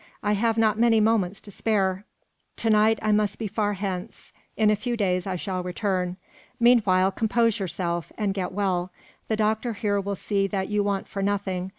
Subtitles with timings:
[0.23, 2.05] I have not many moments to spare.
[2.57, 4.33] To night I must be far hence.
[4.57, 6.17] In a few days I shall return.
[6.59, 8.89] Meanwhile, compose yourself, and get well.
[9.27, 11.69] The doctor here will see that you want for nothing.